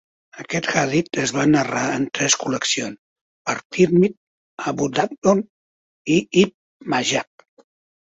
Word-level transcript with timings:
Aquest 0.43 0.67
hadit 0.83 1.17
es 1.23 1.31
va 1.33 1.43
narrar 1.49 1.83
en 1.97 2.07
tres 2.19 2.35
col·leccions 2.43 2.97
per 3.49 3.55
Tirmidhi, 3.75 4.15
Abu 4.73 4.87
Dawood, 5.01 5.45
i 6.15 6.17
Ibn 6.45 6.89
Majah. 6.95 7.25